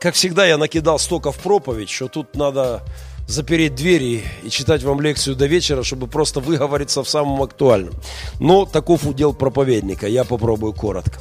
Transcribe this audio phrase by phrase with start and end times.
[0.00, 2.82] как всегда, я накидал столько в проповедь, что тут надо
[3.26, 7.94] запереть двери и читать вам лекцию до вечера, чтобы просто выговориться в самом актуальном.
[8.40, 11.20] Но таков удел проповедника, я попробую коротко.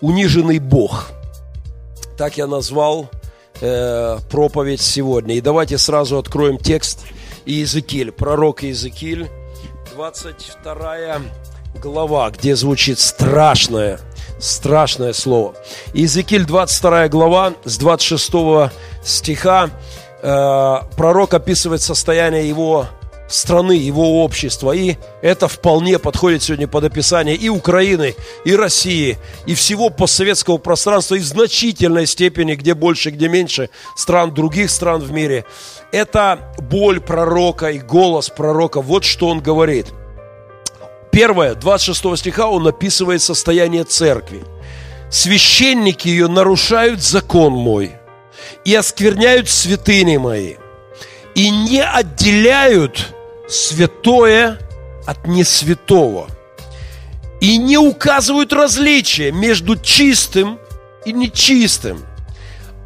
[0.00, 1.10] Униженный Бог.
[2.18, 3.08] Так я назвал
[3.60, 5.36] э, проповедь сегодня.
[5.36, 7.00] И давайте сразу откроем текст
[7.46, 9.28] Иезекииль, пророк Иезекииль,
[9.94, 11.20] 22
[11.80, 14.00] глава, где звучит страшное,
[14.38, 15.54] страшное слово.
[15.92, 18.70] Иезекииль, 22 глава, с 26
[19.04, 19.70] стиха,
[20.22, 22.88] э, пророк описывает состояние его
[23.28, 24.72] страны, его общества.
[24.72, 31.14] И это вполне подходит сегодня под описание и Украины, и России, и всего постсоветского пространства,
[31.14, 35.44] и в значительной степени, где больше, где меньше, стран, других стран в мире.
[35.92, 38.80] Это боль пророка и голос пророка.
[38.80, 39.86] Вот что он говорит.
[41.14, 44.42] Первое, 26 стиха, он описывает состояние церкви.
[45.12, 47.92] Священники ее нарушают закон мой
[48.64, 50.56] и оскверняют святыни мои
[51.36, 53.14] и не отделяют
[53.48, 54.58] святое
[55.06, 56.26] от несвятого.
[57.40, 60.58] И не указывают различия между чистым
[61.04, 62.04] и нечистым.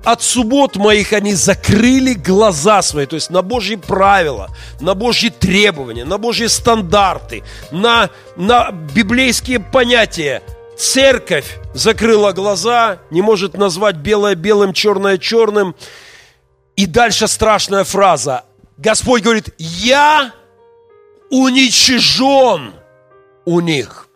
[0.09, 4.48] От суббот моих они закрыли глаза свои, то есть на Божьи правила,
[4.81, 10.42] на Божьи требования, на Божьи стандарты, на, на библейские понятия.
[10.78, 15.77] Церковь закрыла глаза, не может назвать белое белым, черное черным.
[16.75, 18.47] И дальше страшная фраза.
[18.78, 20.33] Господь говорит, я
[21.28, 22.72] уничижен
[23.45, 24.08] у них.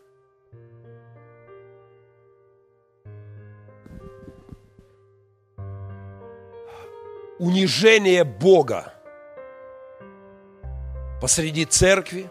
[7.42, 8.92] Унижение Бога
[11.20, 12.30] посреди церкви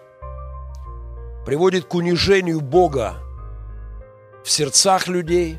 [1.45, 3.15] приводит к унижению Бога
[4.45, 5.57] в сердцах людей,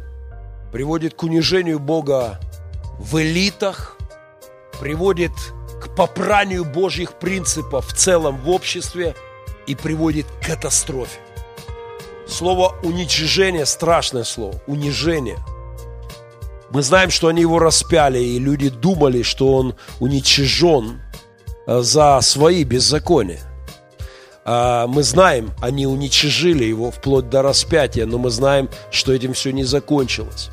[0.73, 2.41] приводит к унижению Бога
[2.99, 3.99] в элитах,
[4.81, 5.33] приводит
[5.83, 9.15] к попранию Божьих принципов в целом в обществе
[9.67, 11.21] и приводит к катастрофе.
[12.27, 14.63] Слово уничижение– страшное слово.
[14.67, 15.37] Унижение.
[16.73, 21.01] Мы знаем, что они его распяли, и люди думали, что он уничижен
[21.67, 23.41] э, за свои беззакония.
[24.45, 29.53] А мы знаем, они уничижили его вплоть до распятия, но мы знаем, что этим все
[29.53, 30.51] не закончилось.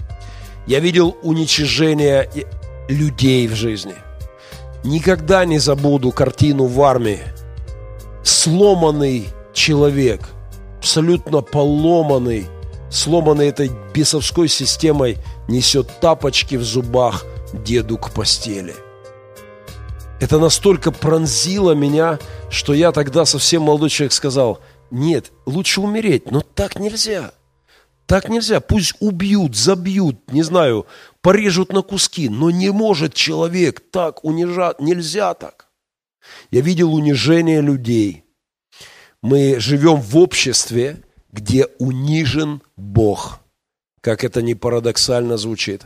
[0.67, 2.29] Я видел уничижение
[2.87, 3.95] людей в жизни–
[4.83, 7.19] Никогда не забуду картину в армии.
[8.23, 10.21] Сломанный человек,
[10.77, 12.47] абсолютно поломанный,
[12.89, 15.17] сломанный этой бесовской системой,
[15.47, 18.75] несет тапочки в зубах деду к постели.
[20.19, 24.59] Это настолько пронзило меня, что я тогда совсем молодой человек сказал,
[24.91, 27.31] нет, лучше умереть, но так нельзя.
[28.05, 28.59] Так нельзя.
[28.59, 30.87] Пусть убьют, забьют, не знаю,
[31.21, 34.81] порежут на куски, но не может человек так унижать.
[34.81, 35.67] Нельзя так.
[36.49, 38.23] Я видел унижение людей.
[39.21, 43.39] Мы живем в обществе, где унижен Бог.
[44.01, 45.83] Как это не парадоксально звучит.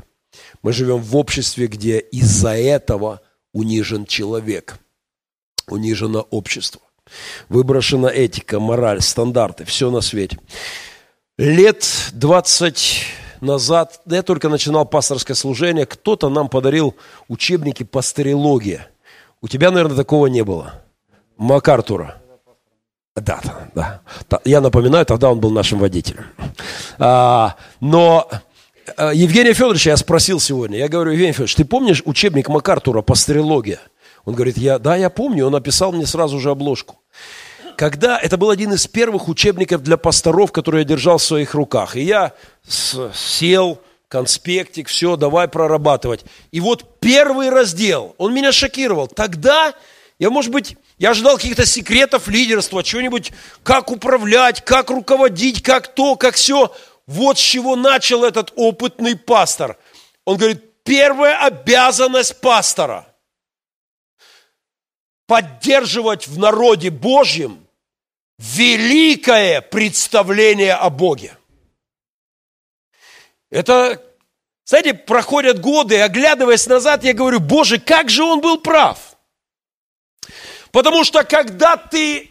[0.61, 3.21] Мы живем в обществе, где из-за этого
[3.53, 4.79] унижен человек.
[5.67, 6.81] Унижено общество.
[7.49, 10.39] Выброшена этика, мораль, стандарты, все на свете.
[11.37, 13.05] Лет 20
[13.41, 16.95] назад, я только начинал пасторское служение, кто-то нам подарил
[17.27, 18.81] учебники по стереологии.
[19.41, 20.81] У тебя, наверное, такого не было.
[21.37, 22.22] МакАртура.
[23.15, 23.41] Да,
[23.75, 24.01] да.
[24.43, 26.25] Я напоминаю, тогда он был нашим водителем.
[26.97, 28.27] А, но
[28.97, 30.79] а, Евгения Федоровича я спросил сегодня.
[30.79, 33.77] Я говорю, Евгений Федорович, ты помнишь учебник МакАртура по стереологии?
[34.25, 35.45] Он говорит, я, да, я помню.
[35.45, 36.97] Он написал мне сразу же обложку
[37.75, 41.95] когда это был один из первых учебников для пасторов, который я держал в своих руках.
[41.95, 42.33] И я
[42.67, 46.23] сел, конспектик, все, давай прорабатывать.
[46.51, 49.07] И вот первый раздел, он меня шокировал.
[49.07, 49.73] Тогда
[50.23, 56.15] я, может быть, я ожидал каких-то секретов лидерства, чего-нибудь, как управлять, как руководить, как то,
[56.15, 56.73] как все.
[57.07, 59.77] Вот с чего начал этот опытный пастор.
[60.23, 63.05] Он говорит, первая обязанность пастора–
[65.27, 67.67] поддерживать в народе Божьем
[68.37, 71.35] великое представление о Боге.
[73.49, 74.01] Это,
[74.63, 79.12] знаете, проходят годы, оглядываясь назад, я говорю, Боже, как же он был прав.
[80.73, 82.29] Потому что когда ты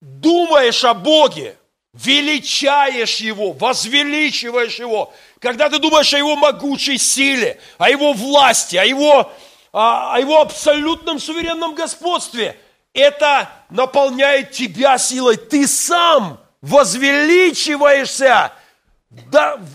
[0.00, 1.56] думаешь о Боге,
[1.92, 8.84] величаешь Его, возвеличиваешь Его, когда ты думаешь о Его могучей силе, о Его власти, о
[8.84, 9.32] Его,
[9.72, 12.56] о, о его абсолютном суверенном господстве–
[12.92, 15.36] это наполняет тебя силой.
[15.36, 18.52] Ты сам возвеличиваешься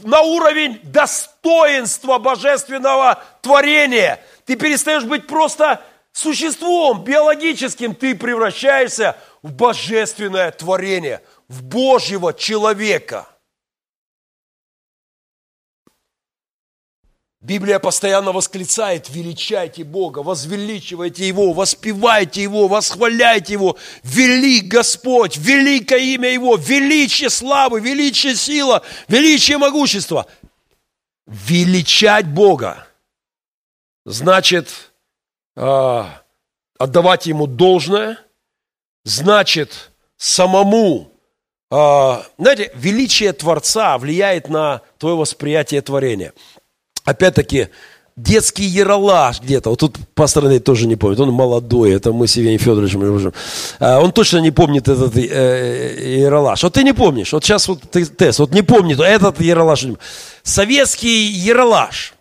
[0.03, 4.19] на уровень достоинства божественного творения.
[4.45, 5.81] Ты перестаешь быть просто
[6.17, 13.27] существом биологическим, ты превращаешься в божественное творение, в Божьего человека–
[17.45, 23.77] Библия постоянно восклицает, величайте Бога, возвеличивайте Его, воспевайте Его, восхваляйте Его.
[24.01, 30.25] Велик Господь, великое имя Его, величие славы, величие сила, величие могущества.
[31.27, 32.87] Величать Бога
[34.05, 34.93] значит
[35.55, 38.19] отдавать Ему должное,
[39.03, 41.11] значит самому
[41.71, 41.75] э,
[42.37, 46.33] знаете, величие Творца влияет на твое восприятие творения–
[47.05, 47.69] опять-таки,
[48.17, 49.69] детский яролаж где-то.
[49.69, 51.19] Вот тут пастор Андрей тоже не помнит.
[51.19, 53.33] Он молодой, это мы с Евгением Федоровичем.
[53.79, 56.63] А, он точно не помнит этот э, яролаж.
[56.63, 57.33] Вот ты не помнишь.
[57.33, 58.39] Вот сейчас вот ты тест.
[58.39, 59.85] Вот не помнит этот яролаж.
[60.43, 62.13] Советский яролаж.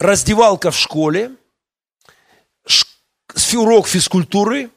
[0.00, 1.32] Раздевалка в школе.
[3.54, 4.70] Урок физкультуры.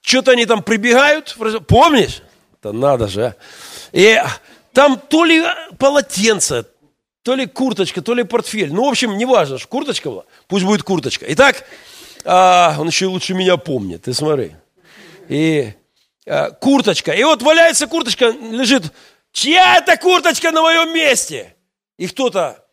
[0.00, 1.36] Что-то они там прибегают.
[1.66, 2.22] Помнишь?
[2.62, 3.24] Да надо же.
[3.24, 3.36] А.
[3.92, 4.20] И
[4.72, 5.42] там то ли
[5.78, 6.66] полотенце,
[7.22, 8.72] то ли курточка, то ли портфель.
[8.72, 11.26] Ну, в общем, неважно, что курточка была, пусть будет курточка.
[11.28, 11.64] Итак,
[12.24, 14.52] а, он еще лучше меня помнит, ты смотри.
[15.28, 15.72] И
[16.26, 17.12] а, курточка.
[17.12, 18.92] И вот валяется курточка, лежит,
[19.32, 21.54] чья это курточка на моем месте?
[21.96, 22.63] И кто-то,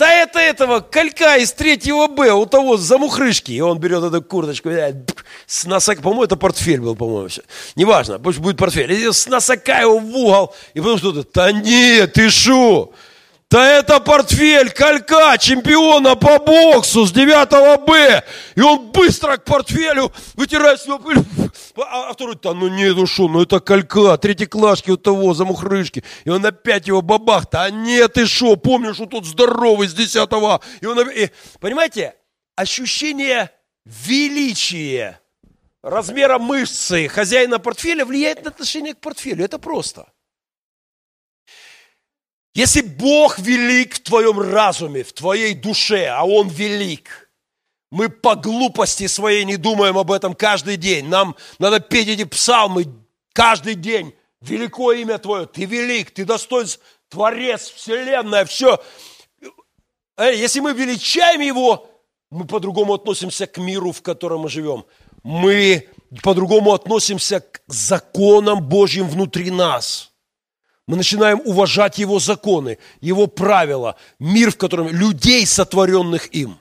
[0.00, 3.52] да это этого колька из третьего Б, у того замухрышки.
[3.52, 4.70] И он берет эту курточку,
[5.46, 7.42] с носок, по-моему, это портфель был, по-моему, все.
[7.76, 8.90] Неважно, пусть будет портфель.
[8.92, 10.54] И с носока его в угол.
[10.72, 12.92] И потом что-то, да нет, ты шо?
[13.50, 18.24] Да это портфель колька чемпиона по боксу с 9 Б.
[18.54, 21.18] И он быстро к портфелю вытирает с него пыль.
[21.76, 26.04] А, а второй, да ну не, ну что, ну это колька, третьеклашки у того, замухрышки.
[26.24, 30.30] И он опять его бабах, да нет, ты что, помнишь, что тут здоровый с 10
[30.30, 30.60] -го.
[30.80, 31.10] И он.
[31.10, 32.14] И, понимаете,
[32.54, 33.50] ощущение
[33.84, 35.20] величия,
[35.82, 39.44] размера мышцы хозяина портфеля влияет на отношение к портфелю.
[39.44, 40.06] Это просто.
[42.54, 47.30] Если Бог велик в твоем разуме, в твоей душе, а Он велик,
[47.90, 51.08] мы по глупости своей не думаем об этом каждый день.
[51.08, 52.86] Нам надо петь эти псалмы
[53.32, 54.14] каждый день.
[54.40, 56.66] Великое имя Твое, Ты велик, Ты достоин,
[57.08, 58.82] Творец, Вселенная, все.
[60.18, 61.88] Если мы величаем Его,
[62.30, 64.86] мы по-другому относимся к миру, в котором мы живем.
[65.22, 65.88] Мы
[66.22, 70.08] по-другому относимся к законам Божьим внутри нас–
[70.90, 76.58] мы начинаем уважать Его законы, Его правила, мир, в котором людей, сотворенных им.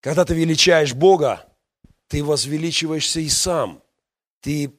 [0.00, 1.46] Когда ты величаешь Бога,
[2.08, 3.82] ты возвеличиваешься и сам.
[4.40, 4.72] Ты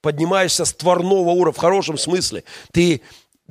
[0.00, 2.42] поднимаешься с тварного уровня, в хорошем смысле.
[2.72, 3.02] Ты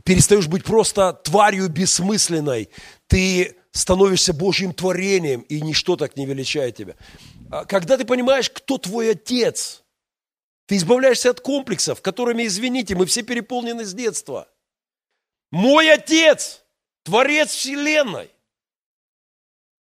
[0.03, 2.67] перестаешь быть просто тварью бессмысленной.
[3.07, 6.95] Ты становишься Божьим творением, и ничто так не величает тебя.
[7.49, 9.83] А когда ты понимаешь, кто твой отец–
[10.67, 14.49] ты избавляешься от комплексов, которыми, извините, мы все переполнены с детства.
[15.49, 16.61] Мой отец,
[17.03, 18.29] творец вселенной.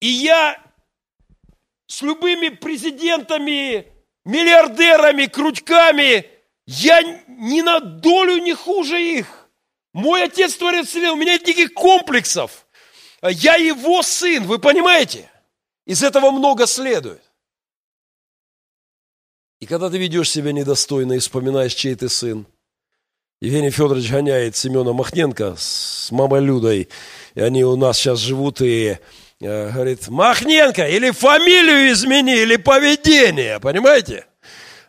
[0.01, 0.63] И я
[1.89, 3.93] с любыми президентами,
[4.25, 6.31] миллиардерами, крутьками,
[6.67, 9.49] я ни на долю не хуже их.
[9.93, 12.65] Мой отец творец вселенной, у меня нет никаких комплексов.
[13.23, 15.29] Я его сын, вы понимаете?
[15.85, 17.26] Из этого много следует.
[19.59, 22.47] И когда ты ведешь себя недостойно и вспоминаешь, чей ты сын,
[23.41, 26.89] Евгений Федорович гоняет Семена Махненко с мамой Людой,
[27.35, 28.99] и они у нас сейчас живут, и
[29.41, 34.27] э, говорит, Махненко, или фамилию измени, или поведение, понимаете?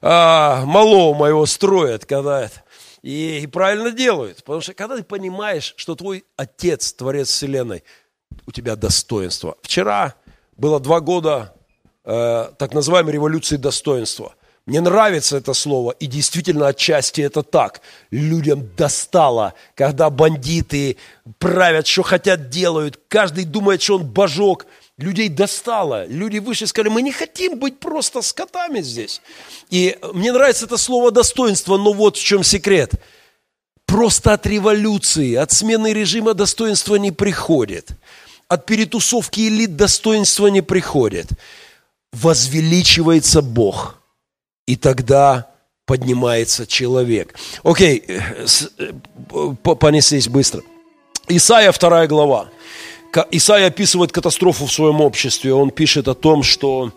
[0.01, 2.63] А, малого моего строят, когда это.
[3.01, 7.83] И, и правильно делают, потому что когда ты понимаешь, что твой отец, творец вселенной,
[8.45, 9.57] у тебя достоинство.
[9.61, 10.15] Вчера
[10.57, 11.53] было два года
[12.03, 14.33] э, так называемой революции достоинства.
[14.67, 17.79] Мне нравится это слово, и действительно отчасти это так.
[18.11, 20.97] Людям достало, когда бандиты
[21.39, 22.99] правят, что хотят, делают.
[23.07, 24.65] Каждый думает, что он божок.
[24.97, 26.05] Людей достало.
[26.07, 29.21] Люди вышли и сказали, мы не хотим быть просто скотами здесь.
[29.69, 32.91] И мне нравится это слово достоинство, но вот в чем секрет.
[33.85, 37.91] Просто от революции, от смены режима достоинства не приходит.
[38.49, 41.29] От перетусовки элит достоинства не приходит.
[42.11, 43.93] Возвеличивается Бог–
[44.67, 45.47] и тогда
[45.85, 47.33] поднимается человек.
[47.63, 48.45] Окей, э,
[49.63, 50.61] понеслись быстро.
[51.29, 52.49] Исайя, вторая глава.
[53.31, 55.53] Исайя описывает катастрофу в своем обществе.
[55.53, 56.91] Он пишет о том, что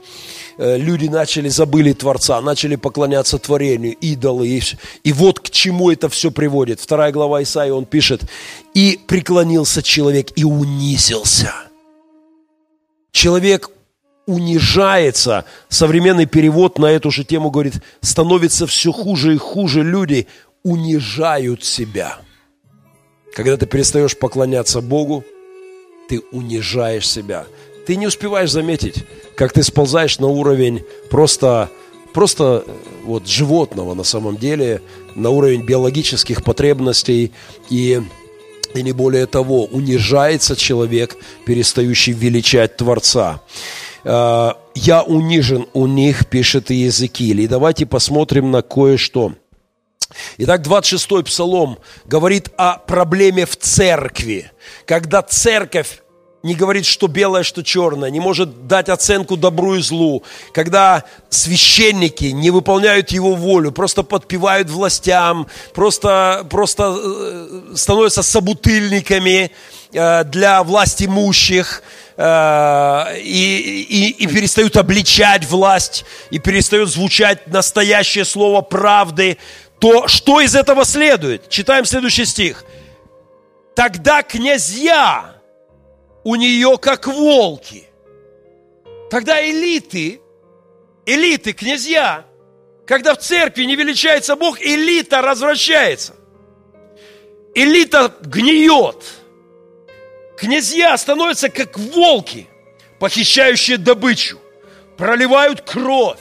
[0.58, 4.48] э, люди начали, забыли Творца, начали поклоняться творению, идолы.
[4.48, 4.62] И,
[5.04, 6.80] и вот к чему это все приводит.
[6.80, 8.22] Вторая глава Исаии, он пишет,
[8.74, 11.54] «И преклонился человек, и унизился».
[13.12, 13.70] Человек
[14.30, 15.44] унижается.
[15.68, 19.82] Современный перевод на эту же тему говорит, становится все хуже и хуже.
[19.82, 20.28] Люди
[20.62, 22.18] унижают себя.
[23.34, 25.24] Когда ты перестаешь поклоняться Богу,
[26.08, 27.46] ты унижаешь себя.
[27.86, 29.04] Ты не успеваешь заметить,
[29.36, 31.68] как ты сползаешь на уровень просто,
[32.12, 32.70] просто э,
[33.04, 34.80] вот животного на самом деле,
[35.16, 37.32] на уровень биологических потребностей
[37.68, 38.00] и
[38.74, 43.40] и не более того, унижается человек, перестающий величать Творца.
[44.04, 47.40] «Э, «Я унижен у них», пишет Иезекииль.
[47.40, 49.32] И давайте посмотрим на кое-что.
[50.38, 54.50] Итак, 26-й псалом говорит о проблеме в церкви.
[54.86, 56.00] Когда церковь
[56.42, 62.24] не говорит, что белое, что черное, не может дать оценку добру и злу, когда священники
[62.24, 69.52] не выполняют его волю, просто подпевают властям, просто, просто э, становятся собутыльниками
[69.92, 71.82] для власть имущих,
[72.16, 79.38] э, и, и, и перестают обличать власть, и перестает звучать настоящее слово правды,
[79.78, 81.48] то что из этого следует?
[81.48, 82.64] Читаем следующий стих.
[83.74, 85.36] Тогда князья
[86.22, 87.84] у нее как волки.
[89.10, 90.20] Тогда элиты,
[91.06, 92.24] элиты, князья,
[92.86, 96.14] когда в церкви не величается Бог, элита развращается.
[97.54, 99.19] Элита гниет.
[100.40, 102.48] Князья становятся как волки,
[102.98, 104.40] похищающие добычу,
[104.96, 106.16] проливают кровь,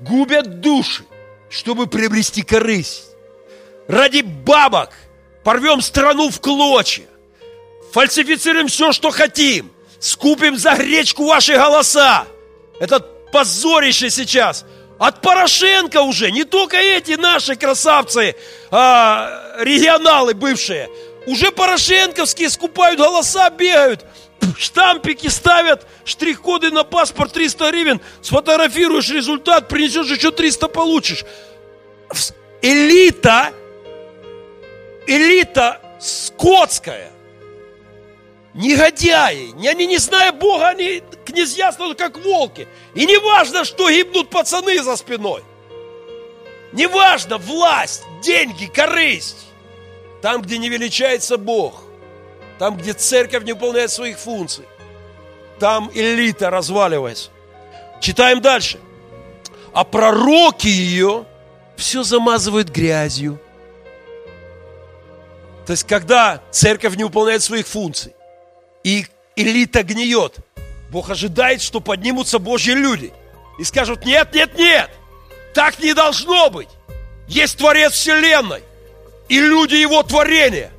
[0.00, 1.04] губят души,
[1.48, 3.04] чтобы приобрести корысть.
[3.86, 4.90] Ради бабок
[5.44, 7.04] порвем страну в клочья,
[7.92, 12.26] фальсифицируем все, что хотим, скупим за гречку ваши голоса.
[12.80, 14.64] Это позорище сейчас.
[14.98, 18.34] От Порошенко уже, не только эти наши красавцы,
[18.72, 20.90] а, регионалы бывшие,
[21.30, 24.04] уже порошенковские скупают голоса, бегают,
[24.58, 31.24] штампики ставят, штрих-коды на паспорт 300 гривен, сфотографируешь результат, принесешь еще 300 получишь.
[32.62, 33.52] Элита,
[35.06, 37.12] элита скотская–
[38.54, 42.66] негодяи, они не зная Бога, они князья станут как волки.
[42.94, 45.44] И не важно, что гибнут пацаны за спиной.
[46.72, 49.49] Не важно власть, деньги, корысть.
[50.22, 51.82] Там, где не величается Бог,
[52.58, 54.64] там, где церковь не выполняет своих функций,
[55.58, 57.30] там элита разваливается.
[58.00, 58.78] Читаем дальше.
[59.72, 61.26] А пророки ее
[61.76, 63.40] все замазывают грязью.
[65.66, 68.12] То есть, когда церковь не выполняет своих функций,
[68.82, 70.36] и элита гниет.
[70.90, 73.12] Бог ожидает, что поднимутся Божьи люди
[73.58, 74.90] и скажут, нет, нет, нет,
[75.54, 76.68] так не должно быть.
[77.28, 78.62] Есть Творец Вселенной
[79.30, 80.70] и люди Его творения.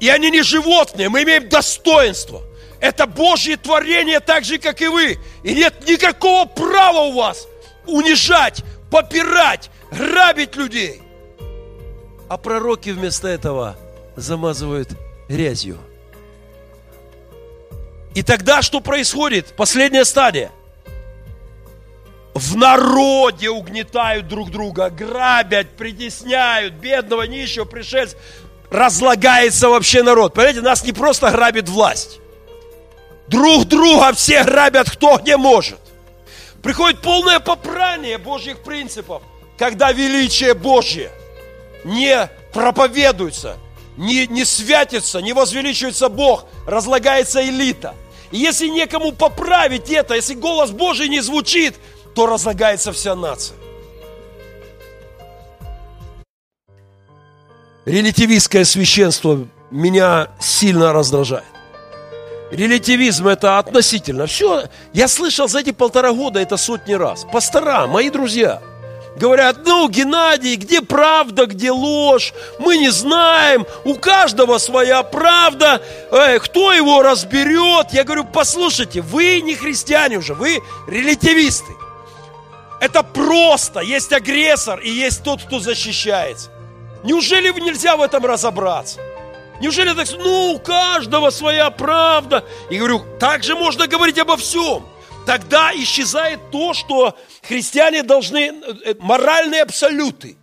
[0.00, 2.42] И они не животные, мы имеем достоинство.
[2.80, 5.18] Это Божье творение так же, как и вы.
[5.42, 7.48] И нет никакого права у вас
[7.86, 11.00] унижать, попирать, грабить людей.
[12.28, 13.76] А пророки вместо этого
[14.16, 14.90] замазывают
[15.28, 15.78] грязью–
[18.14, 19.54] и тогда что происходит?
[19.56, 20.50] Последняя стадия.
[22.34, 28.16] В народе угнетают друг друга, грабят, притесняют бедного, нищего, пришельца.
[28.70, 30.32] Разлагается вообще народ.
[30.32, 32.20] Понимаете, нас не просто грабит власть.
[33.28, 35.78] Друг друга все грабят кто где может.
[36.62, 39.22] Приходит полное попрание Божьих принципов,
[39.58, 41.10] когда величие Божье
[41.84, 43.58] не проповедуется,
[43.96, 47.94] не, не святится, не возвеличивается Бог, разлагается элита.
[48.30, 51.74] И если некому поправить это, если голос Божий не звучит,
[52.14, 53.56] то разлагается вся нация.
[57.84, 61.44] Релятивистское священство меня сильно раздражает.
[62.50, 64.26] Релятивизм это относительно.
[64.26, 67.24] Все, я слышал за эти полтора года это сотни раз.
[67.32, 68.62] Пастора, мои друзья–
[69.16, 72.32] Говорят, ну, Геннадий, где правда, где ложь?
[72.58, 77.88] Мы не знаем, у каждого своя правда, э, кто его разберет?
[77.92, 81.72] Я говорю, послушайте, вы не христиане уже, вы релятивисты.
[82.82, 86.50] Это просто, есть агрессор и есть тот, кто защищается.
[87.04, 88.98] Неужели нельзя в этом разобраться?
[89.60, 92.44] Неужели так, ну, у каждого своя правда?
[92.70, 94.84] И говорю, так же можно говорить обо всем.
[95.24, 100.36] Тогда исчезает то, что христиане должны, э, э, моральные абсолюты.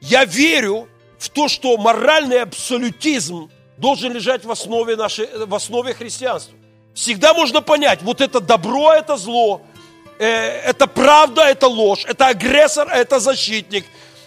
[0.00, 6.56] Я верю в то, что моральный абсолютизм должен лежать в основе, нашей, в основе христианства.
[6.92, 9.71] Всегда можно понять, вот это добро, это зло, э,
[10.18, 13.84] это правда, это ложь, это агрессор, это защитник,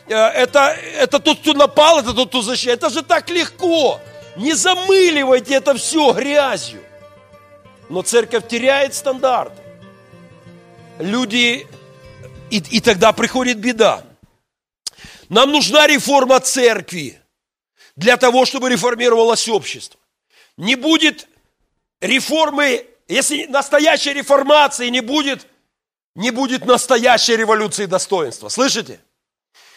[0.08, 2.80] э, это, это тот, кто напал, это тот, кто защищает.
[2.80, 4.00] Это же так легко.
[4.36, 6.82] Не замыливайте это все грязью.
[7.90, 9.62] Но церковь теряет стандарты.
[11.00, 11.68] Люди,
[12.50, 14.04] и, и тогда приходит беда.
[15.30, 17.20] Нам нужна реформа церкви
[17.96, 20.00] для того, чтобы реформировалось общество.
[20.58, 21.28] Не будет
[22.02, 25.48] реформы, если настоящей реформации не будет,
[26.16, 28.50] не будет настоящей революции достоинства.
[28.50, 29.00] Слышите?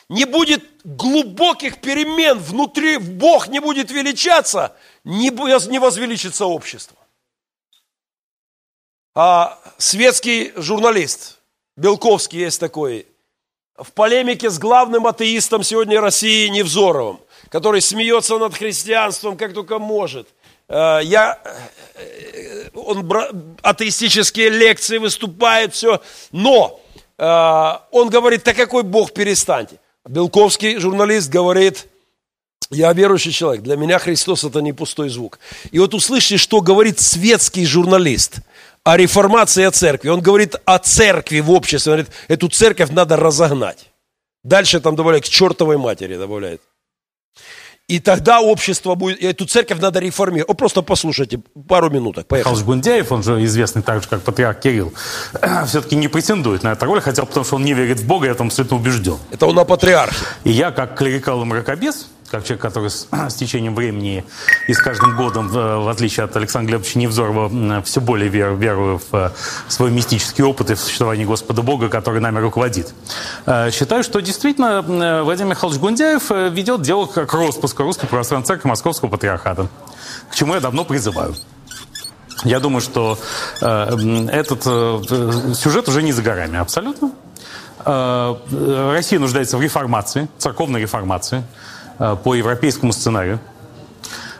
[0.08, 6.96] Не будет глубоких перемен внутри, Бог не будет величаться, не возвеличится общество.
[9.14, 11.38] А светский журналист,
[11.76, 13.06] Белковский есть такой,
[13.76, 20.28] в полемике с главным атеистом сегодня России Невзоровым, который смеется над христианством как только может.
[20.68, 21.38] Э, я,
[21.94, 23.10] э, он
[23.62, 26.80] атеистические лекции выступает, все, но
[27.16, 29.80] э, он говорит, да какой Бог, перестаньте.
[30.06, 31.86] Белковский журналист говорит,
[32.70, 35.38] я верующий человек, для меня Христос это не пустой звук.
[35.70, 38.40] И вот услышите, что говорит светский журналист
[38.84, 40.08] о реформации о церкви.
[40.08, 41.92] Он говорит о церкви в обществе.
[41.92, 43.90] Он говорит, эту церковь надо разогнать.
[44.44, 46.62] Дальше там добавляет, к чертовой матери добавляет.
[47.88, 50.50] И тогда общество будет, эту церковь надо реформировать.
[50.50, 52.52] О, просто послушайте, пару минуток, поехали.
[52.52, 54.92] Михаил Гундяев, он же известный также как патриарх Кирилл,
[55.66, 58.34] все-таки не претендует на эту роль, хотя потому что он не верит в Бога, я
[58.34, 59.16] там абсолютно убежден.
[59.30, 60.18] Это он о патриархе.
[60.44, 64.24] И я, как клерикал и мракобес, как человек, который с, с течением времени
[64.66, 69.14] и с каждым годом, в отличие от Александра Глебовича Невзорова, все более вер, верую в
[69.14, 69.30] э,
[69.68, 72.94] свой мистический опыт и в существование Господа Бога, который нами руководит.
[73.46, 78.68] Э, считаю, что действительно э, Владимир Михайлович Гундяев ведет дело к распуску Русской Православной Церкви
[78.68, 79.68] Московского Патриархата,
[80.30, 81.34] к чему я давно призываю.
[82.44, 83.18] Я думаю, что
[83.60, 87.10] э, этот э, сюжет уже не за горами абсолютно.
[87.84, 88.36] Э,
[88.92, 91.42] Россия нуждается в реформации, церковной реформации.
[91.98, 93.40] Э, по европейскому сценарию.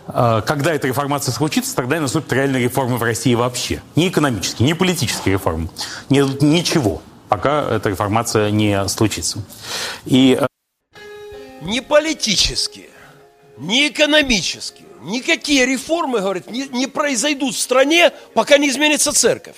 [0.07, 3.83] Э, когда эта реформация случится, тогда и наступит реальная реформа в России вообще.
[3.97, 5.69] Не экономические, не политические реформы.
[6.09, 9.43] Не, ничего, пока эта реформация не случится.
[10.05, 10.39] И...
[10.41, 10.47] Э,
[11.63, 12.91] не политические,
[13.57, 19.57] не экономические, никакие реформы, говорит, не, не произойдут в стране, пока не изменится церковь.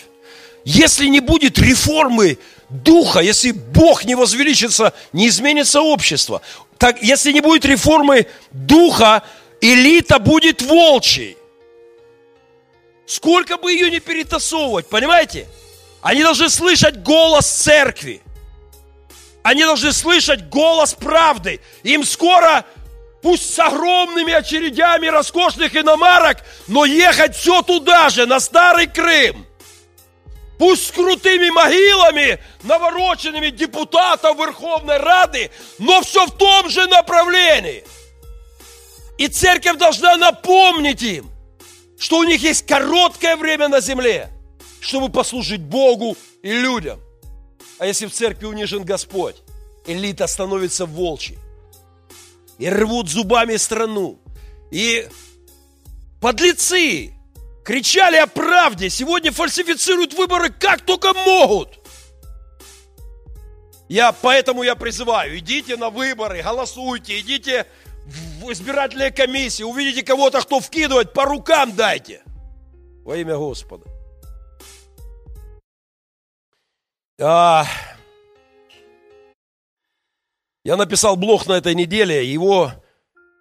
[0.65, 2.39] Если не будет реформы
[2.71, 6.41] духа, если Бог не возвеличится, не изменится общество.
[6.81, 9.23] Так, если не будет реформы духа,
[9.61, 11.37] элита будет волчьей.
[13.05, 15.47] Сколько бы ее не перетасовывать, понимаете?
[16.01, 18.23] Они должны слышать голос церкви.
[19.43, 21.61] Они должны слышать голос правды.
[21.83, 22.65] Им скоро,
[23.21, 29.47] пусть с огромными очередями роскошных иномарок, но ехать все туда же, на Старый Крым–
[30.61, 37.83] пусть с крутыми могилами, навороченными депутатов Верховной Рады, но все в том же направлении.
[39.17, 41.31] И церковь должна напомнить им,
[41.99, 44.29] что у них есть короткое время на земле,
[44.81, 47.01] чтобы послужить Богу и людям.
[47.79, 49.37] А если в церкви унижен Господь,
[49.87, 51.39] элита становится волчьей.
[52.59, 54.21] И рвут зубами страну.
[54.71, 55.09] И
[56.21, 57.15] подлецы,
[57.71, 61.79] кричали о правде, сегодня фальсифицируют выборы как только могут.
[63.89, 67.67] Я, поэтому я призываю, идите на выборы, голосуйте, идите
[68.07, 72.23] в избирательные комиссии, увидите кого-то, кто вкидывает, по рукам дайте.
[73.05, 73.87] Во имя Господа.
[77.21, 77.67] А,
[80.65, 82.73] я написал блог на этой неделе, его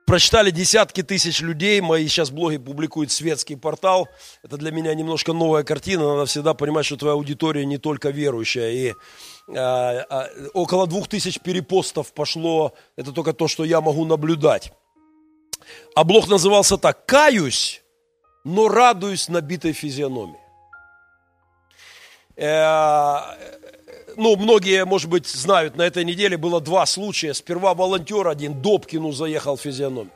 [0.09, 1.79] прочитали десятки тысяч людей.
[1.81, 4.07] Мои сейчас блоги публикует светский портал.
[4.41, 6.15] Это для меня немножко новая картина.
[6.15, 8.71] Надо всегда понимать, что твоя аудитория не только верующая.
[8.71, 8.93] И
[9.55, 12.73] а, а, около двух тысяч перепостов пошло.
[12.95, 14.73] Это только то, что я могу наблюдать.
[15.93, 17.05] А блог назывался так.
[17.05, 17.83] «Каюсь,
[18.43, 20.39] но радуюсь набитой физиономии».
[24.15, 27.33] Ну, многие, может быть, знают, на этой неделе было два случая.
[27.33, 30.11] Сперва волонтер один Добкину заехал в физиономию.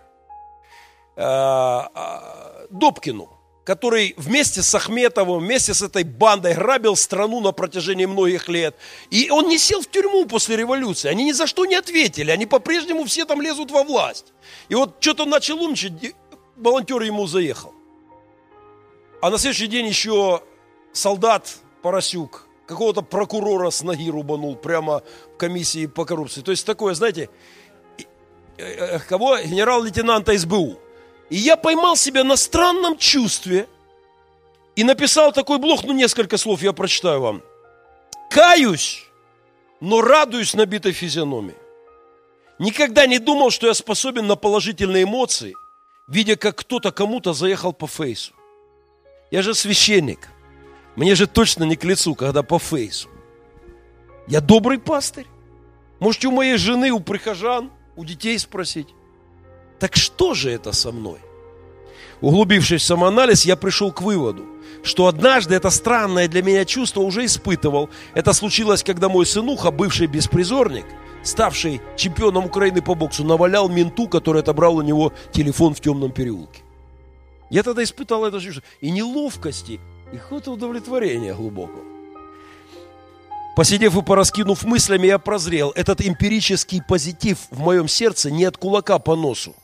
[1.15, 3.29] Э, а, Добкину,
[3.63, 8.75] который вместе с Ахметовым, вместе с этой бандой грабил страну на протяжении многих лет.
[9.11, 11.09] И он не сел в тюрьму после революции.
[11.09, 12.31] Они ни за что не ответили.
[12.31, 14.33] Они по-прежнему все там лезут во власть.
[14.69, 15.93] И вот что-то начал умничать,
[16.55, 17.73] волонтер ему заехал.
[19.21, 20.41] А на следующий день еще
[20.91, 25.01] солдат Поросюк какого-то прокурора с ноги рубанул прямо
[25.33, 26.41] в комиссии по коррупции.
[26.41, 27.29] То есть такое, знаете,
[28.57, 29.37] э, э, кого?
[29.37, 30.79] Генерал-лейтенанта СБУ.
[31.29, 33.67] И я поймал себя на странном чувстве
[34.75, 37.41] и написал такой блог, ну несколько слов я прочитаю вам.
[38.29, 39.05] каюсь,
[39.79, 41.55] но радуюсь набитой физиономии.
[42.59, 45.53] Никогда не думал, что я способен на положительные эмоции,
[46.07, 48.33] видя, как кто-то кому-то заехал по фейсу.
[49.31, 50.29] Я же священник.
[50.95, 53.09] Мне же точно не к лицу, когда по фейсу.
[54.27, 55.27] Я добрый пастырь.
[55.99, 58.87] Можете у моей жены, у прихожан, у детей спросить.
[59.79, 61.19] Так что же это со мной?
[62.21, 64.45] Углубившись в самоанализ, я пришел к выводу,
[64.81, 67.89] что однажды это странное для меня чувство уже испытывал.
[68.13, 70.85] Это случилось, когда мой сынуха, бывший беспризорник,
[71.23, 76.61] ставший чемпионом Украины по боксу, навалял менту, который отобрал у него телефон в темном переулке.
[77.49, 79.79] Я тогда испытал это чувство и неловкости,
[80.17, 81.83] какое-то удовлетворение глубокого.
[83.55, 85.71] Посидев и пораскинув мыслями, я прозрел.
[85.75, 89.55] Этот эмпирический позитив в моем сердце не от кулака по носу,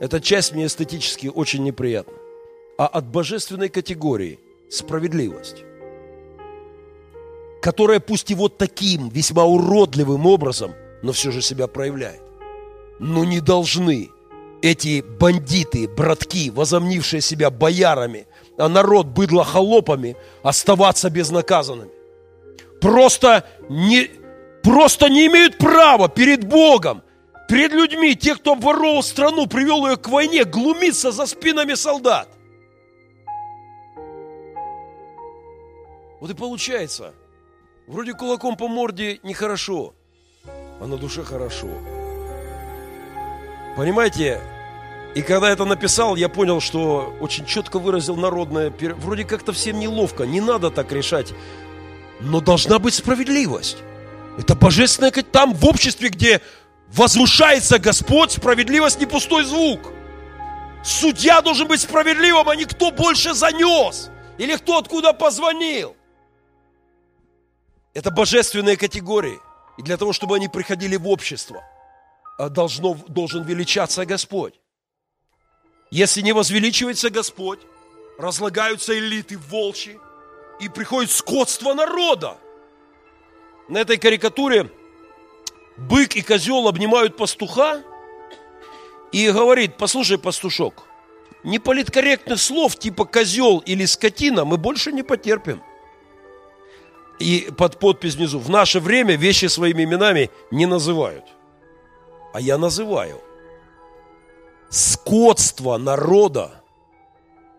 [0.00, 2.14] эта часть мне эстетически очень неприятна.
[2.78, 5.64] А от божественной категории справедливость,
[7.60, 12.22] которая пусть и вот таким весьма уродливым образом, но все же себя проявляет.
[12.98, 14.10] Но не должны
[14.62, 18.26] эти бандиты, братки, возомнившие себя боярами,
[18.58, 21.90] а народ быдло холопами, оставаться безнаказанными.
[22.80, 24.10] Просто не,
[24.62, 27.02] просто не имеют права перед Богом
[27.52, 32.28] перед людьми, те, кто обворовал страну, привел ее к войне, глумиться за спинами солдат.
[36.18, 37.12] Вот и получается,
[37.86, 39.92] вроде кулаком по морде нехорошо,
[40.80, 41.68] а на душе хорошо.
[43.76, 44.40] Понимаете,
[45.14, 50.24] и когда это написал, я понял, что очень четко выразил народное, вроде как-то всем неловко,
[50.24, 51.32] не надо так решать,
[52.20, 53.78] но должна быть справедливость.
[54.38, 56.40] Это божественное, там в обществе, где
[56.92, 59.80] Возвышается Господь, справедливость не пустой звук.
[60.84, 64.10] Судья должен быть справедливым, а не кто больше занес.
[64.36, 65.96] Или кто откуда позвонил.
[67.94, 69.38] Это божественные категории.
[69.78, 71.62] И для того, чтобы они приходили в общество,
[72.38, 74.54] а должно, должен величаться Господь.
[75.92, 77.60] Если не возвеличивается Господь,
[78.16, 80.00] разлагаются элиты волчьи,
[80.58, 82.38] и приходит скотство народа.
[83.68, 84.70] На этой карикатуре
[85.76, 87.82] бык и козел обнимают пастуха
[89.12, 90.84] и говорит, послушай, пастушок,
[91.44, 95.62] неполиткорректных слов типа козел или скотина мы больше не потерпим.
[97.18, 101.26] И под подпись внизу, в наше время вещи своими именами не называют.
[102.32, 103.20] А я называю.
[104.72, 106.62] Скотство народа.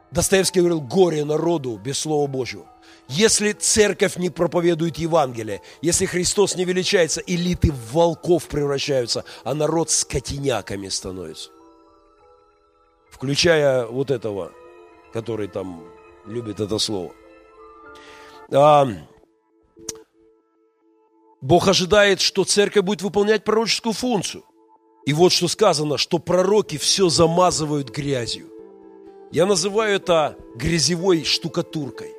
[0.10, 2.66] Достоевский говорил, горе народу без Слова Божьего.
[3.08, 9.92] Если церковь не проповедует Евангелие, если Христос не величается, элиты в волков превращаются, а народ
[9.92, 11.52] скотиняками становится.
[13.12, 14.52] Включая вот этого,
[15.14, 15.84] который там
[16.26, 17.12] любит это слово.
[18.52, 18.88] А,
[21.42, 24.44] Бог ожидает, что церковь будет выполнять пророческую функцию.
[25.06, 28.48] И вот что сказано, что пророки все замазывают грязью.
[29.32, 32.12] Я называю это грязевой штукатуркой.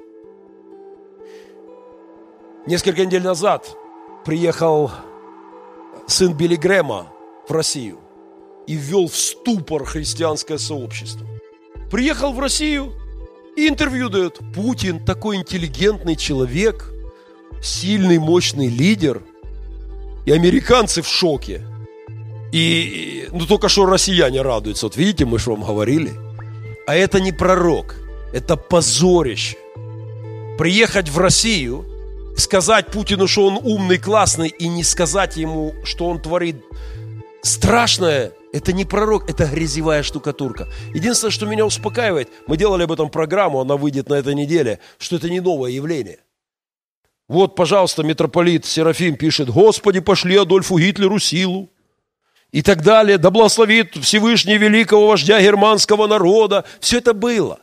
[2.67, 3.77] Несколько недель назад
[4.25, 4.91] приехал
[6.07, 7.13] сын Билли Грэма
[7.49, 7.99] в Россию
[8.67, 11.27] и ввел в ступор христианское сообщество.
[11.91, 12.93] Приехал в Россию
[13.57, 14.41] и интервью дает.
[14.55, 16.93] Путин такой интеллигентный человек,
[17.63, 19.23] сильный, мощный лидер.
[20.27, 21.63] И американцы в шоке.
[22.55, 24.87] И, ну, только что россияне радуются.
[24.87, 26.13] Вот видите, мы же вам говорили.
[26.87, 27.97] А это не пророк,
[28.33, 29.57] это позорище.
[30.57, 31.85] Приехать в Россию–
[32.37, 36.63] сказать Путину, что он умный, классный, и не сказать ему, что он творит
[37.43, 40.69] страшное, это не пророк, это грязевая штукатурка.
[40.95, 45.17] Единственное, что меня успокаивает, мы делали об этом программу, она выйдет на этой неделе, что
[45.17, 46.21] это не новое явление.
[47.27, 51.71] Вот, пожалуйста, митрополит Серафим пишет, «Господи, пошли Адольфу Гитлеру силу»
[52.55, 56.65] и так далее, да благословит Всевышний великого вождя германского народа.
[56.79, 57.59] Все это было.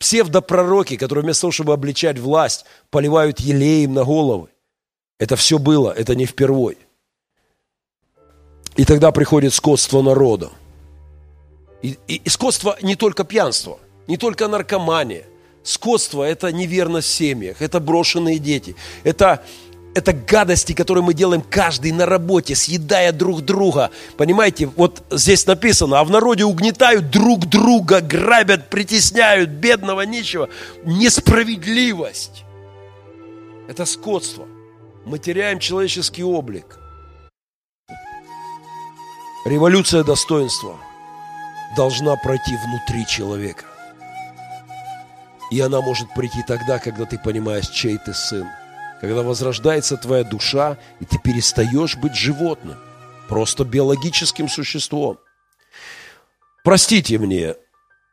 [0.00, 4.48] Псевдопророки, которые вместо того, чтобы обличать власть, поливают елеем на головы.
[5.20, 6.76] Это все было, это не впервой.
[8.74, 10.50] И тогда приходит скотство народа.
[11.82, 15.22] И, и, и скотство не только пьянство, не только наркомания.
[15.62, 19.44] Скотство– это неверность в семьях, это брошенные дети, это
[19.96, 23.90] это гадости, которые мы делаем каждый на работе, съедая друг друга.
[24.18, 30.50] Понимаете, вот здесь написано, а в народе угнетают друг друга, грабят, притесняют бедного, нищего.
[30.84, 32.44] Несправедливость.
[33.68, 34.46] Это скотство.
[35.06, 36.78] Мы теряем человеческий облик.
[39.46, 40.76] Революция достоинства
[41.74, 43.64] должна пройти внутри человека.
[45.50, 48.46] И она может прийти тогда, когда ты понимаешь, чей ты сын
[49.00, 52.76] когда возрождается твоя душа, и ты перестаешь быть животным,
[53.28, 55.18] просто биологическим существом.
[56.64, 57.54] Простите мне,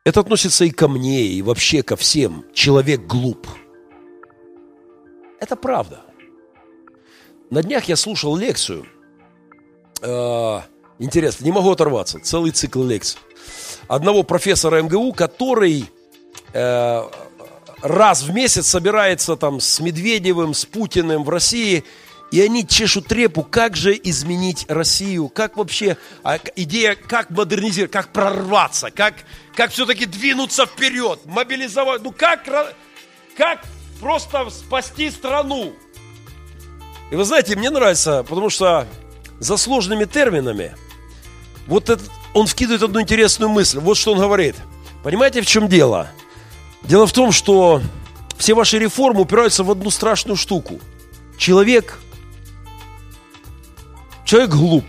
[0.05, 2.45] это относится и ко мне, и вообще ко всем.
[2.53, 3.47] Человек глуп.
[5.39, 6.01] Это правда.
[7.49, 8.85] На днях я слушал лекцию.
[10.01, 10.59] Э,
[10.99, 12.19] интересно, не могу оторваться.
[12.19, 13.19] Целый цикл лекций.
[13.87, 15.85] Одного профессора МГУ, который
[16.53, 17.03] э,
[17.83, 21.83] раз в месяц собирается там с Медведевым, с Путиным в России,
[22.31, 28.11] и они чешут трепу, как же изменить Россию, как вообще, а, идея, как модернизировать, как
[28.11, 29.13] прорваться, как,
[29.55, 32.45] как все-таки двинуться вперед, мобилизовать, ну как,
[33.37, 33.63] как
[33.99, 35.73] просто спасти страну.
[37.11, 38.87] И вы знаете, мне нравится, потому что
[39.39, 40.75] за сложными терминами,
[41.67, 43.79] вот этот, он вкидывает одну интересную мысль.
[43.79, 44.55] Вот что он говорит.
[45.03, 46.09] Понимаете, в чем дело?
[46.83, 47.81] Дело в том, что
[48.37, 50.79] все ваши реформы упираются в одну страшную штуку.
[51.37, 51.99] Человек,
[54.25, 54.85] человек глуп.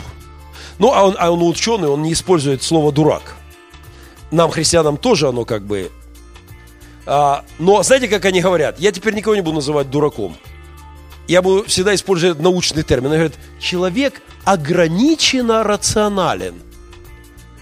[0.79, 3.37] Ну, а он, а он ученый, он не использует слово дурак.
[4.31, 5.93] Нам, христианам, тоже оно как бы...
[7.07, 8.81] А, но знаете, как они говорят?
[8.81, 10.37] Я теперь никого не буду называть дураком.
[11.29, 13.07] Я буду всегда использовать научный термин.
[13.07, 16.61] Они говорят, человек ограниченно рационален.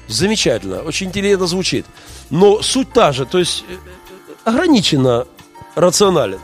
[0.09, 1.87] Замечательно, очень интересно звучит.
[2.31, 3.77] Но суть та же, то есть э,
[4.45, 5.27] ограниченно
[5.75, 6.41] рационален.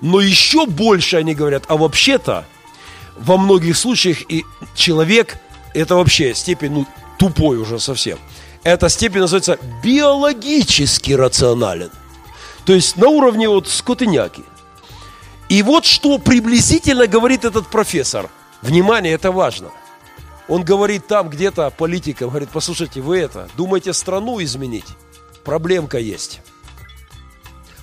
[0.00, 2.44] Но еще больше они говорят, а вообще-то
[3.16, 5.36] во многих случаях и человек
[5.74, 6.86] это вообще степень ну,
[7.18, 8.18] тупой уже совсем.
[8.64, 11.90] Эта степень называется биологически рационален.
[12.64, 14.44] То есть на уровне вот скотыняки.
[15.48, 18.30] И вот что приблизительно говорит этот профессор.
[18.62, 19.70] Внимание, это важно.
[20.48, 24.86] Он говорит там где-то политикам, говорит, послушайте, вы это, думаете страну изменить?
[25.44, 26.40] Проблемка есть.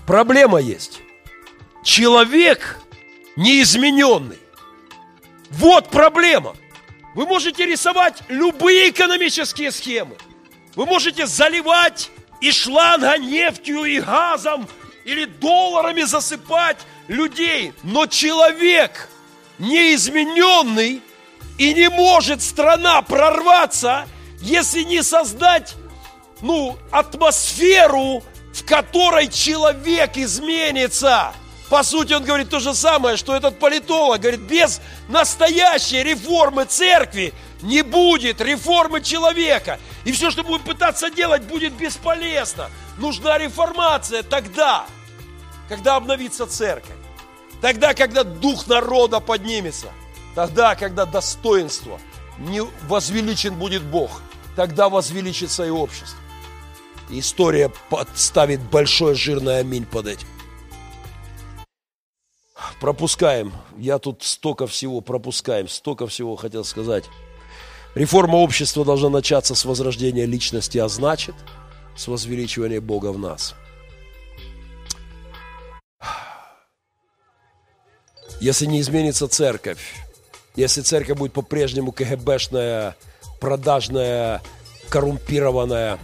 [0.09, 1.01] Проблема есть.
[1.83, 2.79] Человек
[3.35, 4.39] неизмененный.
[5.51, 6.55] Вот проблема.
[7.13, 10.15] Вы можете рисовать любые экономические схемы.
[10.73, 12.09] Вы можете заливать
[12.41, 14.67] и шланга нефтью и газом
[15.05, 17.73] или долларами засыпать людей.
[17.83, 19.09] Но человек
[19.59, 21.03] неизмененный
[21.59, 24.07] и не может страна прорваться,
[24.41, 25.75] если не создать
[26.41, 28.23] ну, атмосферу
[28.59, 31.33] в которой человек изменится.
[31.69, 37.33] По сути, он говорит то же самое, что этот политолог говорит, без настоящей реформы церкви
[37.61, 39.79] не будет реформы человека.
[40.03, 42.69] И все, что будем пытаться делать, будет бесполезно.
[42.97, 44.85] Нужна реформация тогда,
[45.67, 46.95] когда обновится церковь.
[47.61, 49.87] Тогда, когда дух народа поднимется.
[50.35, 51.99] Тогда, когда достоинство,
[52.39, 54.21] не возвеличен будет Бог.
[54.55, 56.18] Тогда возвеличится и общество.
[57.09, 60.27] История подставит большое жирное аминь под этим.
[62.79, 63.51] Пропускаем.
[63.77, 67.05] Я тут столько всего пропускаем, столько всего хотел сказать.
[67.95, 71.35] Реформа общества должна начаться с возрождения личности, а значит,
[71.97, 73.55] с возвеличивания Бога в нас.
[78.39, 79.95] Если не изменится церковь,
[80.55, 82.95] если церковь будет по-прежнему КГБшная,
[83.41, 84.41] продажная,
[84.89, 85.99] коррумпированная,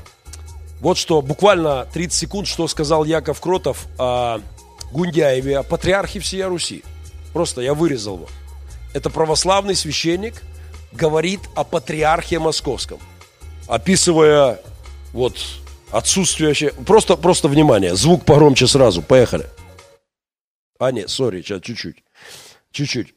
[0.79, 4.39] вот что, буквально 30 секунд, что сказал Яков Кротов о
[4.91, 6.83] Гундяеве, о патриархе всей Руси.
[7.33, 8.27] Просто я вырезал его.
[8.93, 10.41] Это православный священник
[10.93, 12.99] говорит о патриархе московском,
[13.67, 14.61] описывая
[15.11, 15.37] вот
[15.91, 16.71] отсутствие...
[16.85, 19.47] Просто, просто внимание, звук погромче сразу, поехали.
[20.79, 22.03] А, нет, сори, сейчас чуть-чуть.
[22.71, 23.15] Чуть-чуть.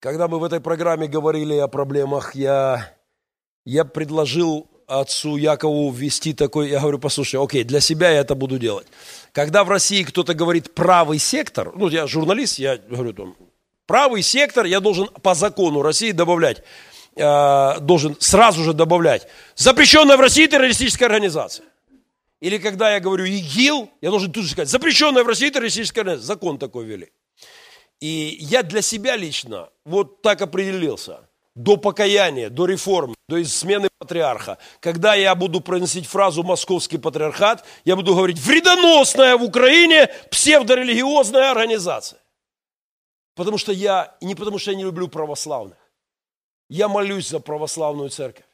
[0.00, 2.92] Когда мы в этой программе говорили о проблемах, я,
[3.64, 8.58] я предложил отцу Якову ввести такой, я говорю, послушай, окей, для себя я это буду
[8.58, 8.86] делать.
[9.32, 13.36] Когда в России кто-то говорит правый сектор, ну, я журналист, я говорю, там,
[13.86, 16.62] правый сектор, я должен по закону России добавлять,
[17.16, 21.66] э, должен сразу же добавлять, запрещенная в России террористическая организация.
[22.40, 26.34] Или когда я говорю ИГИЛ, я должен тут же сказать, запрещенная в России террористическая организация.
[26.34, 27.10] Закон такой ввели.
[27.98, 31.20] И я для себя лично вот так определился–
[31.56, 34.58] до покаяния, до реформы, до смены патриарха.
[34.80, 42.20] Когда я буду произносить фразу «московский патриархат», я буду говорить «вредоносная в Украине псевдорелигиозная организация».
[43.34, 45.78] Потому что я, не потому что я не люблю православных.
[46.68, 48.44] Я молюсь за православную церковь.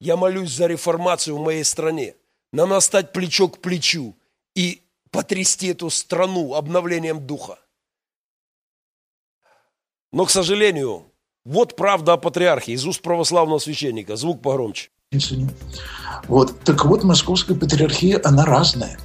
[0.00, 2.14] Я молюсь за реформацию в моей стране.
[2.52, 4.14] Нам надо стать плечо к плечу
[4.54, 7.58] и потрясти эту страну обновлением духа.
[10.12, 11.10] Но, к сожалению,
[11.44, 14.16] вот правда о патриархе из уст православного священника.
[14.16, 14.88] Звук погромче.
[16.26, 16.58] Вот.
[16.60, 18.98] Так вот, московская патриархия, она разная.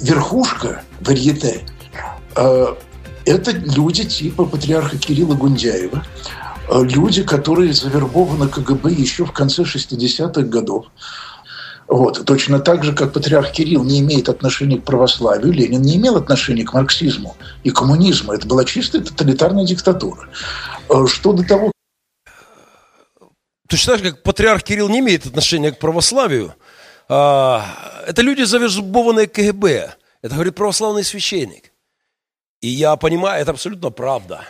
[0.00, 1.66] Верхушка варьете,
[2.34, 2.66] э,
[3.26, 6.04] Это люди типа патриарха Кирилла Гундяева,
[6.70, 10.86] э, люди, которые завербованы КГБ еще в конце 60-х годов.
[11.88, 12.24] Вот.
[12.24, 16.64] Точно так же, как патриарх Кирилл не имеет отношения к православию, Ленин не имел отношения
[16.64, 18.32] к марксизму и коммунизму.
[18.32, 20.28] Это была чистая тоталитарная диктатура.
[20.88, 21.72] Э, что до того...
[23.68, 26.54] Точно так же, как патриарх Кирилл не имеет отношения к православию,
[27.08, 27.64] а,
[28.06, 29.94] это люди, завербованные КГБ.
[30.22, 31.72] Это говорит православный священник.
[32.60, 34.42] И я понимаю, это абсолютно правда.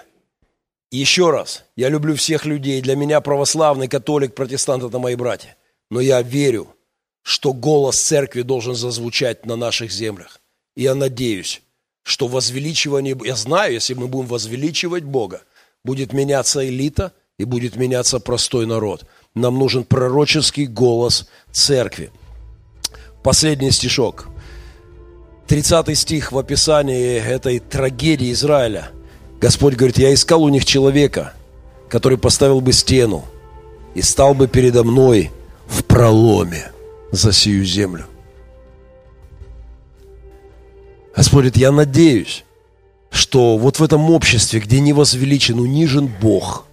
[0.90, 2.81] И еще раз, я люблю всех людей.
[2.81, 5.57] Для меня православный, католик, протестант– это мои братья.
[5.90, 6.75] Но я верю,
[7.26, 10.40] что голос церкви должен зазвучать на наших землях.
[10.76, 11.60] Я надеюсь,
[12.04, 15.42] что возвеличивание, я знаю, если мы будем возвеличивать Бога,
[15.82, 19.06] будет меняться элита и будет меняться простой народ.
[19.34, 22.12] Нам нужен пророческий голос церкви.
[23.24, 24.28] Последний стишок.
[25.48, 28.90] 30 стих в описании этой трагедии Израиля.
[29.40, 31.32] Господь говорит, я искал у них человека,
[31.88, 33.24] который поставил бы стену
[33.96, 35.32] и стал бы передо мной
[35.66, 36.70] в проломе
[37.16, 38.07] за сию землю.
[41.16, 42.44] Господь, я надеюсь,
[43.11, 46.66] что вот в этом обществе, где не возвеличен, унижен Бог,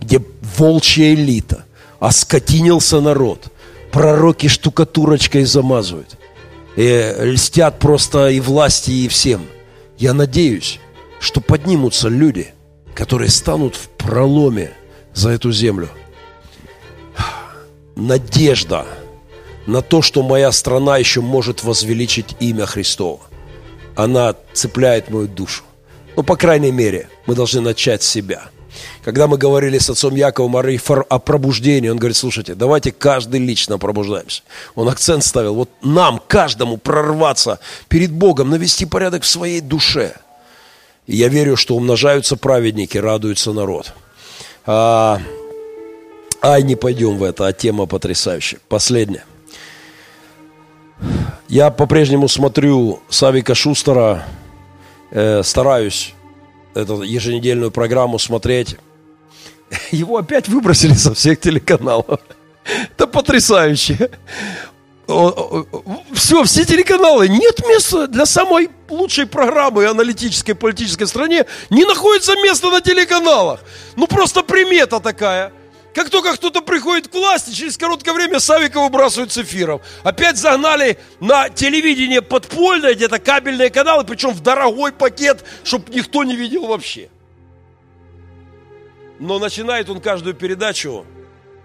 [0.00, 0.22] где
[0.56, 1.66] волчья элита,
[1.98, 3.52] оскотинился народ,
[3.92, 6.16] пророки штукатурочкой замазывают,
[6.76, 9.46] и льстят просто и власти, и всем.
[9.98, 10.80] Я надеюсь,
[11.20, 12.54] что поднимутся люди,
[12.94, 14.72] которые станут в проломе
[15.12, 15.90] за эту землю.
[17.96, 18.86] Надежда
[19.70, 23.20] на то, что моя страна еще может возвеличить имя Христова.
[23.94, 25.62] Она цепляет мою душу.
[26.16, 28.42] Ну, по крайней мере, мы должны начать с себя.
[29.04, 34.42] Когда мы говорили с отцом Яковом о пробуждении, он говорит, слушайте, давайте каждый лично пробуждаемся.
[34.74, 40.16] Он акцент ставил, вот нам, каждому прорваться перед Богом, навести порядок в своей душе.
[41.06, 43.92] И я верю, что умножаются праведники, радуется народ.
[44.66, 45.20] А,
[46.42, 48.58] ай, не пойдем в это, а тема потрясающая.
[48.68, 49.24] Последняя.
[51.48, 54.24] Я по-прежнему смотрю Савика Шустера,
[55.10, 56.14] э, стараюсь
[56.74, 58.76] эту еженедельную программу смотреть.
[59.90, 62.20] Его опять выбросили со всех телеканалов.
[62.64, 64.10] Это потрясающе.
[66.12, 67.28] Все, все телеканалы.
[67.28, 71.46] Нет места для самой лучшей программы аналитической политической стране.
[71.68, 73.60] Не находится места на телеканалах.
[73.96, 75.52] Ну, просто примета такая.
[75.94, 79.82] Как только кто-то приходит к власти, через короткое время Савика выбрасывают с эфиров.
[80.04, 86.36] Опять загнали на телевидение подпольное, где-то кабельные каналы, причем в дорогой пакет, чтобы никто не
[86.36, 87.08] видел вообще.
[89.18, 91.04] Но начинает он каждую передачу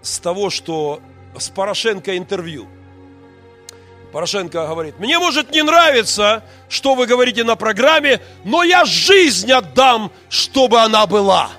[0.01, 1.01] с того, что
[1.37, 2.67] с Порошенко интервью.
[4.11, 10.11] Порошенко говорит, мне может не нравиться, что вы говорите на программе, но я жизнь отдам,
[10.29, 11.51] чтобы она была.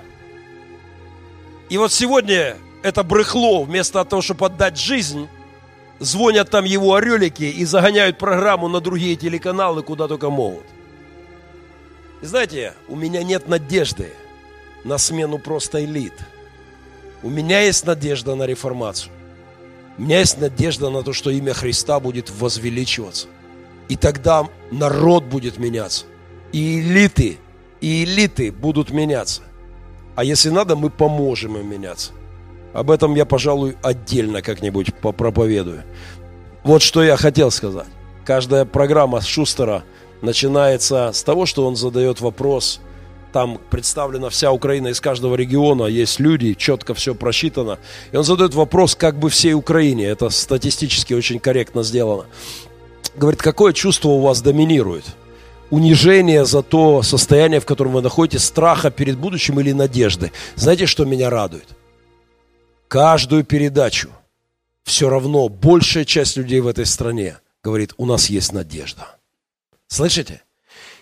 [1.69, 5.27] И вот сегодня это брехло, вместо того, чтобы отдать жизнь,
[5.99, 10.65] звонят там его орелики и загоняют программу на другие телеканалы, куда только могут.
[12.21, 14.11] И знаете, у меня нет надежды
[14.83, 16.13] на смену просто элит.
[17.23, 19.11] У меня есть надежда на реформацию.
[19.97, 23.27] У меня есть надежда на то, что имя Христа будет возвеличиваться.
[23.89, 26.05] И тогда народ будет меняться.
[26.51, 27.39] И элиты,
[27.81, 29.41] и элиты будут меняться.
[30.17, 32.11] А если надо, мы поможем им меняться.
[32.73, 35.83] Об этом я, пожалуй, отдельно как-нибудь попроповедую.
[36.63, 37.85] Вот что я хотел сказать.
[38.25, 39.83] Каждая программа Шустера
[40.23, 42.81] начинается с того, что он задает вопрос.
[43.31, 47.77] Там представлена вся Украина из каждого региона, есть люди, четко все просчитано.
[48.11, 50.07] И он задает вопрос как бы всей Украине.
[50.07, 52.25] Это статистически очень корректно сделано.
[53.15, 55.05] Говорит, какое чувство у вас доминирует?
[55.69, 60.31] Унижение за то состояние, в котором вы находитесь, страха перед будущим или надежды.
[60.55, 61.67] Знаете, что меня радует?
[62.87, 64.09] Каждую передачу
[64.83, 69.17] все равно большая часть людей в этой стране говорит, у нас есть надежда.
[69.87, 70.41] Слышите?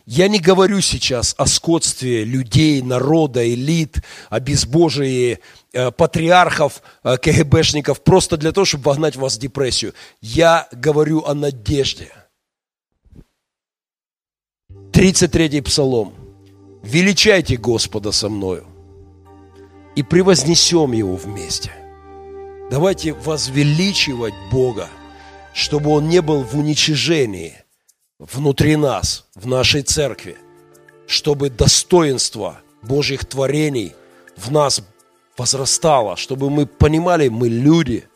[0.08, 5.40] Я не говорю сейчас о скотстве людей, народа, элит, о безбожии
[5.74, 9.94] э, патриархов, э, КГБшников, просто для того, чтобы вогнать вас в депрессию.
[10.22, 12.12] Я говорю о надежде–
[14.96, 16.14] 33-й псалом.
[16.82, 18.64] «Величайте Господа со мною,
[19.98, 21.72] и превознесем Его вместе».
[22.72, 24.88] Давайте возвеличивать Бога,
[25.54, 27.56] чтобы Он не был в уничижении
[28.20, 30.38] внутри нас, в нашей церкви,
[31.08, 33.94] чтобы достоинство Божьих творений
[34.38, 34.82] в нас
[35.38, 38.08] возрастало, чтобы мы понимали, мы люди,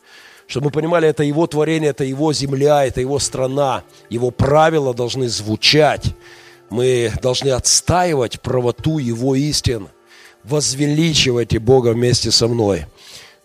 [0.46, 5.28] чтобы мы понимали, это Его творение, это Его земля, это Его страна, Его правила должны
[5.28, 6.14] звучать–
[6.70, 9.88] Мы должны отстаивать правоту Его истин.
[10.44, 12.86] Возвеличивайте Бога вместе со мной.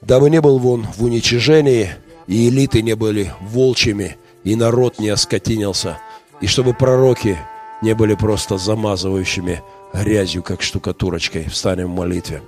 [0.02, 1.90] Дабы не был вон в уничижении,
[2.28, 5.98] и элиты не были волчьими, и народ не оскотинился,
[6.42, 7.38] и чтобы пророки
[7.82, 9.62] не были просто замазывающими
[9.94, 11.50] грязью, как штукатурочкой.
[11.50, 12.42] Встанем в молитве.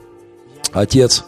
[0.72, 1.24] Отец,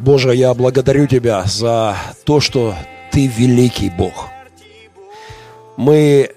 [0.00, 2.74] Боже, я благодарю Тебя за то, что
[3.12, 4.28] Ты великий Бог.
[5.76, 6.32] Мы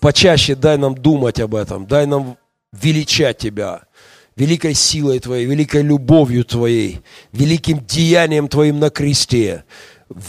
[0.00, 2.36] почаще дай нам думать об этом, дай нам
[2.72, 3.82] величать Тебя,
[4.36, 7.00] великой силой Твоей, великой любовью Твоей,
[7.32, 9.64] великим деянием Твоим на кресте,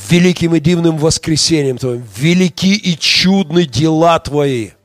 [0.10, 4.72] великим и дивным воскресением Твоим, велики и чудны дела Твои–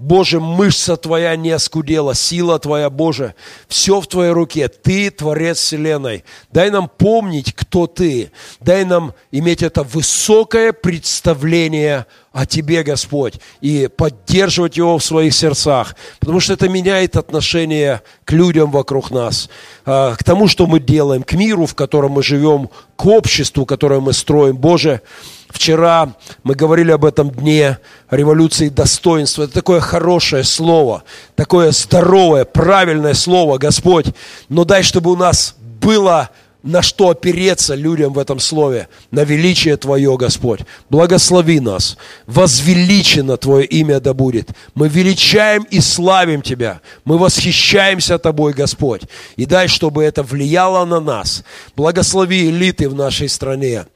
[0.00, 3.34] Боже, мышца Твоя не оскудела, сила Твоя, Боже,
[3.68, 4.68] все в Твоей руке.
[4.68, 6.24] Ты Творец Вселенной.
[6.50, 8.32] Дай нам помнить, кто Ты.
[8.60, 15.96] Дай нам иметь это высокое представление о Тебе, Господь, и поддерживать его в своих сердцах,
[16.20, 19.50] потому что это меняет отношение к людям вокруг нас,
[19.84, 24.00] а, к тому, что мы делаем, к миру, в котором мы живем, к обществу, которое
[24.00, 24.56] мы строим.
[24.56, 25.02] Боже,
[25.50, 27.78] Вчера мы говорили об этом дне
[28.10, 29.42] революции достоинства.
[29.42, 31.02] Это такое хорошее слово,
[31.34, 34.06] такое здоровое, правильное слово, Господь.
[34.48, 36.30] Но дай, чтобы у нас было
[36.62, 40.60] на что опереться людям в этом слове, на величие Твое, Господь.
[40.88, 41.96] Благослови нас,
[42.26, 44.50] возвеличено Твое имя да будет.
[44.74, 49.02] Мы величаем и славим Тебя, мы восхищаемся Тобой, Господь.
[49.36, 51.44] И дай, чтобы это влияло на нас.
[51.76, 53.86] Благослови элиты в нашей стране.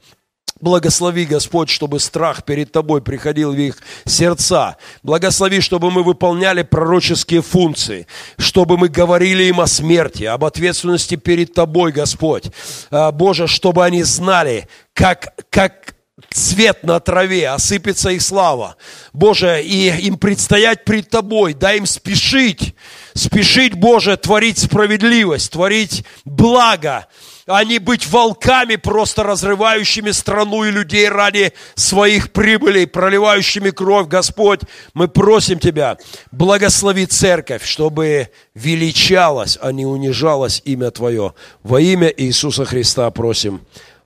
[0.61, 4.77] Благослови, Господь, чтобы страх перед Тобой приходил в их сердца.
[5.03, 11.53] Благослови, чтобы мы выполняли пророческие функции, чтобы мы говорили им о смерти, об ответственности перед
[11.53, 12.45] Тобой, Господь.
[12.89, 15.95] А, Боже, чтобы они знали, как, как
[16.31, 18.77] цвет на траве, осыпется их слава.
[19.11, 22.75] Боже, и им предстоять пред Тобой, дай им спешить,
[23.13, 27.07] спешить, Боже, творить справедливость, творить благо,
[27.47, 34.07] а не быть волками, просто разрывающими страну и людей ради своих прибылей, проливающими кровь.
[34.07, 34.61] Господь,
[34.93, 35.97] мы просим Тебя,
[36.31, 41.33] благослови церковь, чтобы величалось, а не унижалось имя Твое.
[41.63, 43.61] Во имя Иисуса Христа просим.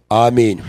[0.10, 0.62] Аминь.